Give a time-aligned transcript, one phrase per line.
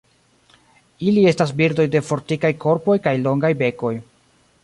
[1.09, 3.95] Ili estas birdoj de fortikaj korpoj kaj longaj bekoj.